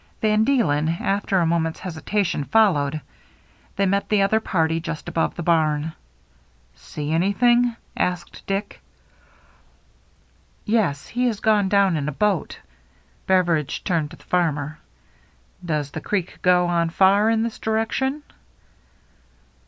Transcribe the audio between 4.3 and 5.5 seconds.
party just above the